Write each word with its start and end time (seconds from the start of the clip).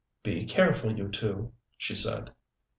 "Be 0.23 0.45
careful, 0.45 0.97
you 0.97 1.09
two," 1.09 1.53
she 1.77 1.93
said. 1.93 2.31